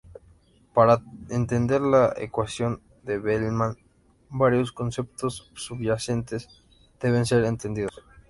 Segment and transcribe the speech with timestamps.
[0.73, 0.99] Para
[1.29, 3.77] entender la ecuación de Bellman,
[4.31, 6.63] varios conceptos subyacentes
[6.99, 8.01] deben ser entendidos.